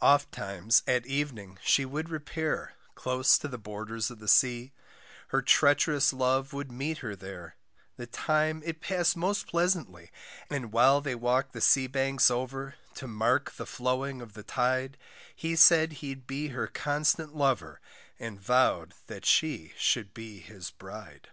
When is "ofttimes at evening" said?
0.00-1.58